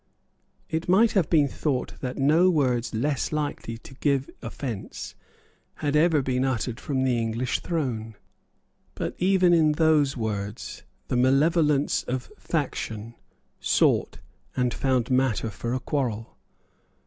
It 0.67 0.89
might 0.89 1.11
have 1.11 1.29
been 1.29 1.47
thought 1.47 1.93
that 2.01 2.17
no 2.17 2.49
words 2.49 2.91
less 2.95 3.31
likely 3.31 3.77
to 3.77 3.93
give 3.93 4.31
offence 4.41 5.13
had 5.75 5.95
ever 5.95 6.23
been 6.23 6.43
uttered 6.43 6.79
from 6.79 7.03
the 7.03 7.19
English 7.19 7.59
throne. 7.59 8.15
But 8.95 9.13
even 9.19 9.53
in 9.53 9.73
those 9.73 10.17
words 10.17 10.81
the 11.07 11.17
malevolence 11.17 12.01
of 12.01 12.31
faction 12.39 13.13
sought 13.59 14.17
and 14.57 14.73
found 14.73 15.11
matter 15.11 15.51
for 15.51 15.71
a 15.71 15.79
quarrel. 15.79 16.35